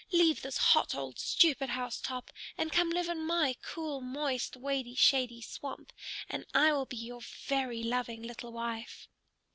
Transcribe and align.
Leave 0.11 0.41
this 0.41 0.57
hot 0.57 0.95
old 0.95 1.19
stupid 1.19 1.69
house 1.69 2.01
top 2.01 2.31
and 2.57 2.71
come 2.71 2.89
live 2.89 3.07
in 3.07 3.23
my 3.23 3.55
cool, 3.61 4.01
moist, 4.01 4.55
wady 4.57 4.95
shady 4.95 5.41
swamp, 5.43 5.93
and 6.27 6.43
I 6.55 6.71
will 6.73 6.87
be 6.87 6.97
your 6.97 7.21
very 7.21 7.83
loving 7.83 8.23
little 8.23 8.51
wife." 8.51 9.07